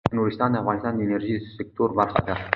[0.17, 2.35] نورستان د افغانستان د انرژۍ سکتور برخه ده.